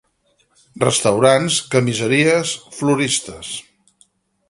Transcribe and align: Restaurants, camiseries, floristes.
Restaurants, 0.83 1.59
camiseries, 1.75 2.57
floristes. 2.79 3.55